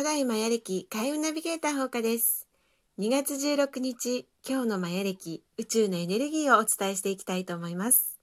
[0.00, 2.48] 古代マヤ歴開運ナビゲーター放課です。
[2.98, 8.18] 2月16日今日のマヤ歴宇宙のエネルギーをお伝えしていきたいと思います。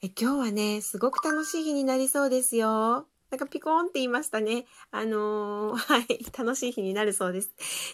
[0.00, 3.08] え今日はねすごく楽しい日になりそうですよ。
[3.32, 4.66] なんかピコーンって言いましたね。
[4.92, 7.50] あのー、 はい楽しい日になるそうです。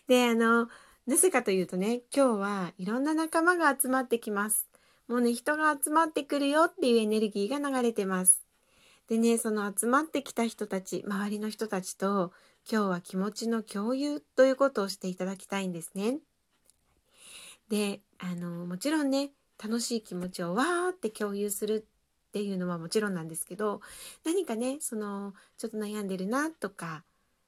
[0.06, 0.68] であの
[1.06, 4.68] なぜかというとね今日はいろんな仲間が集まってきます。
[5.08, 8.42] もうね人が集まってくるよっていうエネルギーが流れてます。
[9.08, 12.32] でねその集まってきた人たち周りの人たちと
[12.70, 16.18] 今日は気持ちの共有ということをしていただきたいんですね。
[17.68, 19.30] であのもちろんね
[19.62, 21.86] 楽しい気持ちをわーって共有する
[22.28, 23.80] っていうのはもちろんなんですけど
[24.24, 27.04] 何かねそのちょっと悩んでるなとか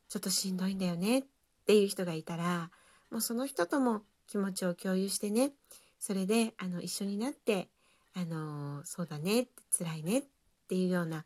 [0.09, 1.25] ちょっとしんどいんだよねっ
[1.67, 2.71] ていう人がいたら
[3.11, 5.53] もうその人とも気持ちを共有してね
[5.99, 7.69] それであの一緒になって
[8.15, 10.23] あのそうだね辛いねっ
[10.69, 11.25] ていうような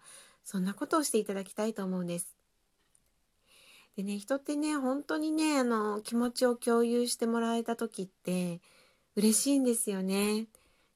[0.50, 2.34] そんなことをしていただきたいと思うんです。
[3.98, 8.62] でね人ってね本当にねあの気持ちを共有してもらえた時って
[9.14, 10.46] 嬉しいんですよね。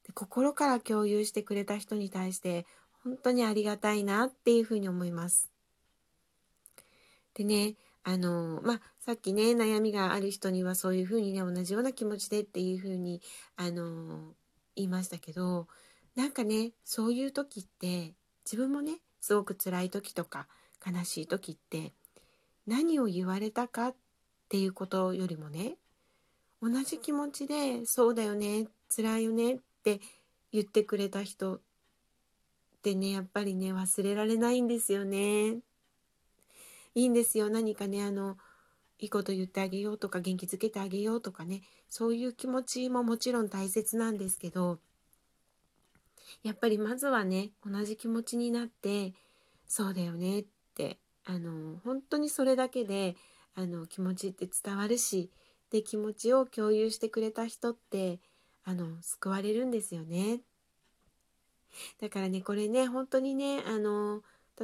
[0.07, 2.65] で心から共有してくれた人に対して
[3.03, 5.51] 本当にありがたいなっていうふうに思います。
[7.35, 13.21] でねあのまあさっきね悩みがある人にはそういうふうにね同じような気持ちでっていうふうに
[13.55, 14.33] あの
[14.75, 15.67] 言いましたけど
[16.15, 18.93] なんかねそういう時って自分もね
[19.23, 20.47] すごく辛い時とか
[20.85, 21.93] 悲しい時って
[22.67, 23.95] 何を言われたかっ
[24.49, 25.77] ていうことよりもね
[26.61, 30.01] 同じ気持ちで「そうだよね辛いよね」って
[30.51, 31.61] 言ってくれた人っ
[32.81, 35.61] てねやっぱりね忘れられないんですよね。
[36.93, 38.37] いいんですよ何かねあの
[38.99, 44.79] いいこと言ってあげようとか元気づけてあげようとかねそういう気持ちももちろん大切なんですけど
[46.41, 49.13] やっぱりまずはね同じ気持ちになって
[49.67, 50.45] そうだよねっ
[50.75, 53.15] てあの本当にそれだけで
[53.55, 55.29] あの気持ちって伝わるし
[55.71, 58.19] で気持ちを共有してくれた人って
[58.65, 60.39] あの救われるんですよね。
[61.99, 64.21] だからねこれね本当にねあの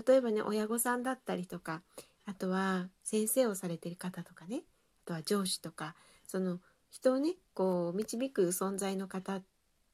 [0.07, 1.81] 例えばね親御さんだったりとか
[2.25, 4.61] あとは先生をされてる方とかね
[5.05, 5.95] あとは上司とか
[6.27, 6.59] その
[6.91, 9.43] 人をねこう導く存在の方っ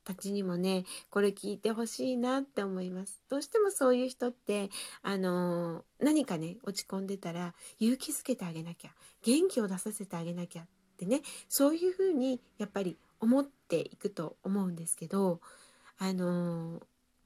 [0.06, 3.22] たちにもねこれ聞いてほしいなって思います。
[3.30, 4.70] どうしてもそういう人って
[5.02, 8.92] あの何かね落ち込んでたら勇気づけてあげなきゃ
[9.24, 10.66] 元気を出させてあげなきゃっ
[10.98, 15.42] てねそういうふうにやっぱり思っていくと思うんですけど
[15.98, 16.82] あの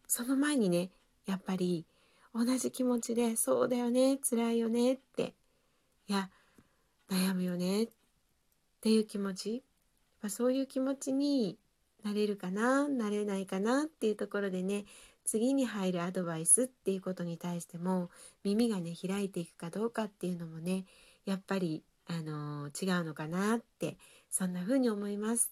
[0.08, 0.90] その前にね
[1.26, 1.86] やっぱり
[2.34, 5.34] 同じ気持ちで「そうだよね辛いよね」って
[6.08, 6.30] いや
[7.10, 7.90] 悩むよねっ
[8.82, 9.64] ていう気持ち
[10.28, 11.58] そういう気持ちに
[12.04, 14.86] なれるかななれないかなっていうところでね
[15.26, 18.10] 次に入るアドバイスっていうことに対しても
[18.44, 20.86] 耳がね開いていくかどうかっていうのもね
[21.26, 23.98] やっぱり、あのー、違うのかなって
[24.30, 25.52] そんな風に思います。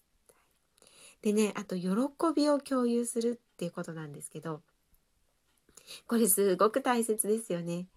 [1.22, 1.90] でねあと喜
[2.36, 4.62] びを共有するっていうことなんですけど
[6.06, 7.88] これすごく大切ですよね。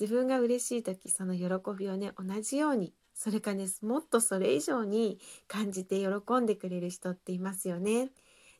[0.00, 1.46] 自分が嬉しい時その喜
[1.78, 8.10] びをね同じようにそれかねもっとそれ以上に感じて喜んでくれる人っていますよね。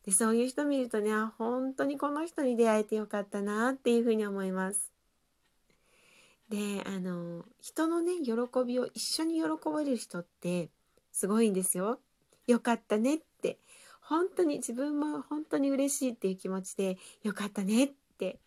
[0.04, 4.92] でそういう人見るとね本当にこの人に出会えてよかったなっていうふうに思います。
[6.48, 8.32] であの人のね喜
[8.66, 10.68] びを一緒に喜べる人って
[11.10, 11.98] すごいんですよ。
[12.46, 13.58] よかったねって
[14.00, 18.40] 本当に自分も本当に嬉しいっていう気持ちでよかったねって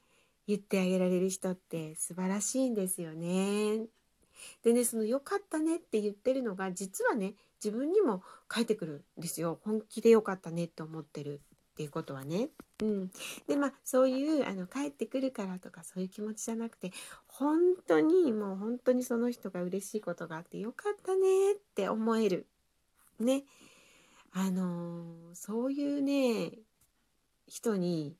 [0.48, 3.88] 言ってあげられる人って素晴らしいんですよね。
[4.64, 11.42] でねその「よかったね」って言ってるのが実はね自分にも返ってくるんですよ本気でよかったねって思ってる
[11.74, 12.50] っていうことはね。
[12.82, 13.12] うん、
[13.48, 16.92] でまあそういうあの帰ってくるからとかそういう気持ちじゃなくて
[17.28, 22.48] 本当にもう本当にその人が嬉しいことがあってよかったねって思える。
[23.20, 23.44] ね。
[24.32, 26.52] あのー、そういうね
[27.48, 28.16] 人に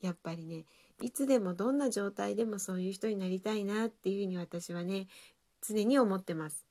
[0.00, 0.64] やっぱりね
[1.00, 5.08] いつでもどんな状態でもそういう人になりたいなっていうふうに私はね
[5.66, 6.66] 常に思ってます。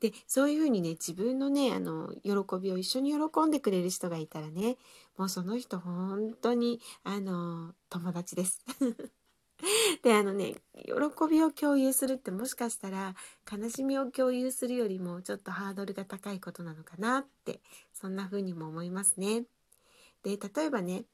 [0.00, 4.76] でそういうふうにね自分のねあの喜びを一緒に喜んでくれる人がいたらね
[5.16, 8.64] もうその人本当にあの友達です。
[10.02, 10.92] であのね喜
[11.30, 13.14] びを共有するってもしかしたら
[13.50, 17.60] 悲しみを共有するよりもちょっとハードルが高いことなのかなって
[17.92, 19.44] そんな風にも思いますね。
[20.22, 21.04] で例えばね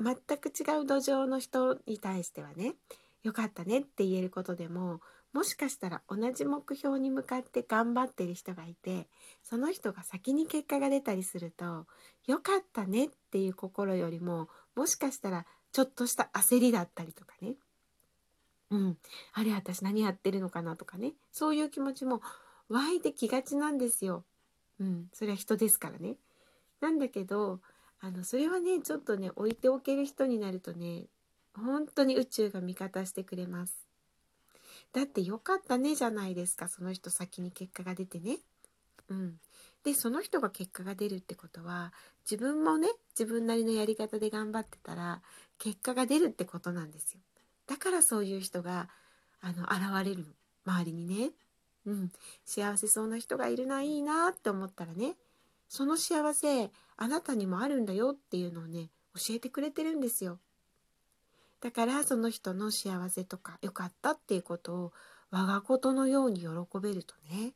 [0.00, 2.74] 全く違う土壌の人に対してはね
[3.22, 5.00] よかったねって言えることでも
[5.32, 9.08] もしかしたら同じ目標に向かって頑張ってる人がいて
[9.42, 11.86] その人が先に結果が出たりすると
[12.26, 17.54] よかったねっていう心よりももしかしたらちょっとした焦りだったりとかね
[18.70, 18.96] うん、
[19.32, 22.20] あれ私何やってるのかなとかねそういう気持ちも
[22.68, 24.24] 湧いてきがちなんですよ。
[24.78, 26.16] うん、それは人ですからね。
[26.80, 27.60] なんだけど
[28.00, 31.04] あのそれはねちょっとね置いておける人になるとね
[31.58, 33.88] 本当に宇宙が味方してくれます。
[34.92, 38.38] だってよかったねじゃないですかその人先に結果が出てね。
[39.10, 39.34] うん、
[39.84, 41.92] でその人が結果が出るってことは
[42.30, 42.88] 自分もね
[43.18, 45.22] 自分なりのやり方で頑張ってたら
[45.58, 47.20] 結果が出るってことなんですよ。
[47.66, 48.88] だからそういう人が
[49.40, 50.26] あの現れる
[50.64, 51.30] 周りにね。
[51.86, 52.12] うん、
[52.44, 55.14] 幸せそうな人がいるないいなって思ったらね
[55.68, 60.38] その幸せあなたにもあるんだよっていうのをね教えてくれてるんですよ。
[61.60, 64.92] だからその人の幸せとか良かったっていうことを
[65.30, 66.48] 我がことのように喜
[66.80, 67.52] べるとね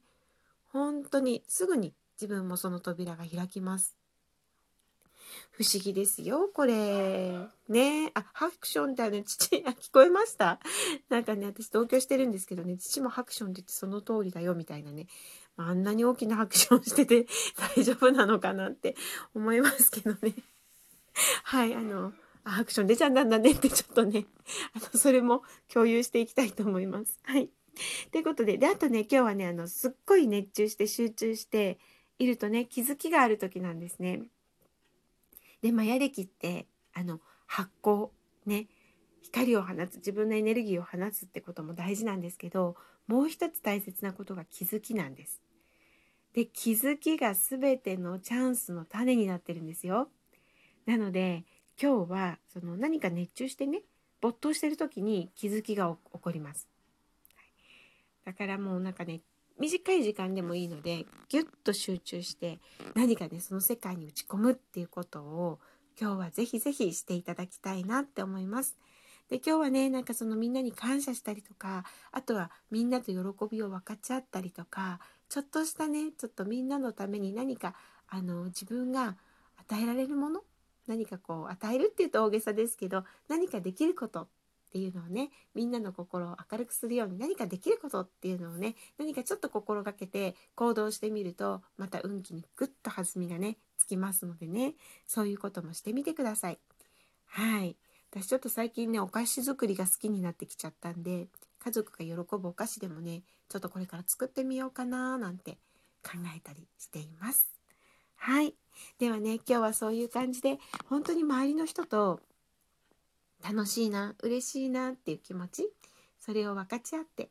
[0.72, 3.96] 本当にすぐに自分もその扉が開きます。
[5.50, 7.38] 不思議ですよ、これ。
[7.68, 10.58] ねあ、ハクションってあの、父、あ、聞こえました？
[11.08, 15.06] なんかね、私同居してるんですけどね、父もハクションって言ってその通りだよ、みたいなね。
[15.56, 17.26] あんなに大きなハクションしてて
[17.76, 18.94] 大丈夫なのかなって
[19.34, 20.34] 思いますけどね。
[21.44, 22.12] はい、あの、
[22.44, 24.26] あアクション出ちゃったんだねってちょっとね、
[24.74, 27.18] あの、それも共有していきたいと思います。
[27.22, 27.50] はい。
[28.10, 31.78] ということで、で、あとね、今日はね、あの、すっごい熱中して集中して
[32.18, 34.22] いるとね、気づきがある時なんですね。
[35.62, 38.08] で、マヤ歴って、あの、発光、
[38.44, 38.68] ね、
[39.22, 45.40] 光を放つ、自分のエネルギーを放つってことも大事なんですけど、もう一つ大切なことが気づきなんです。
[46.34, 50.08] で、気づきが全てのチャンスの種になってるんですよ。
[50.86, 51.44] なので、
[51.80, 53.82] 今日はその何か熱中してね
[54.20, 56.68] 没頭してる時に気づきが起こります。
[58.24, 59.20] だからもうなんかね
[59.58, 62.60] 短い時間でもいいのでギュッと集中して
[62.94, 65.58] 何かねその世界に打ち込むっていうことを
[66.00, 68.76] 今日はぜひぜひしていただきたいなって思います。
[69.28, 73.16] で今日はねなんかそのみんなに感謝したりとかあとはみんなと喜
[73.50, 77.74] びを分かち合ったりとかちょっとしたねちょっとみんなのために何か
[78.08, 79.16] あの自分が
[79.56, 80.42] 与えられるもの
[80.86, 84.28] 何かこう与えるっていうと大げさですけど何かできることっ
[84.72, 94.74] ていうのをねみんなの心を明るくするように何かできることっていうのをね何かちょっと心がけて行動してみるとまた運気にぐっと弾みがねつきますのでね
[95.06, 96.58] そういうこともしてみてください。
[97.26, 97.76] はい
[98.10, 105.58] 私ちょっと最近ねお菓子作りが好きになってきちゃったんで家族が喜ぶお菓子でもねちょっとこれから作ってみようかななんて
[106.02, 107.51] 考えたりしています。
[108.24, 108.54] はい。
[109.00, 112.20] ではね、今日はそういう感じで、本当に周りの人と
[113.42, 115.68] 楽しいな、嬉しいなっていう気持ち、
[116.20, 117.30] それを分かち合って、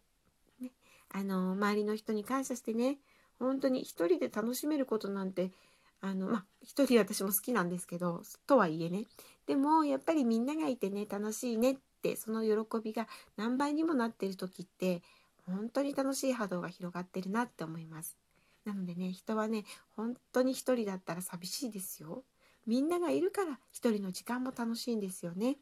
[0.60, 0.72] ね、
[1.08, 2.98] あの、周りの人に感謝してね、
[3.40, 5.54] 本当に一人で楽しめることなんて、
[6.02, 9.06] あの、まあ、一人私も好きなんですけど、とはいえね、
[9.48, 13.08] でもやっぱりみんながいてね、楽しいねって、その喜びが
[13.38, 15.02] 何倍にもなってる時って、
[15.46, 18.21] 本当に楽しい波動が広がってるなって思います。
[18.66, 19.64] なのでね人はね
[19.96, 22.24] 本当に一人だったら寂しいですよ。
[22.68, 25.58] みんながいるから一人の時間も楽しいんですよね。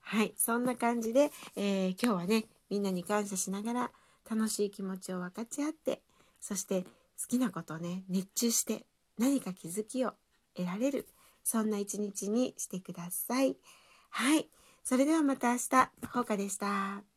[0.00, 3.90] はいそんな感じで、えー、今日はねみんなに感謝しながら
[4.28, 6.02] 楽しい気持ちを分かち合って
[6.40, 6.88] そして好
[7.28, 8.84] きなことをね熱中して
[9.18, 10.14] 何か気づきを
[10.56, 11.06] 得られる
[11.44, 13.56] そんな一日にしてください。
[14.10, 14.48] はい。
[14.84, 17.11] それではまた明日、ほうかでした。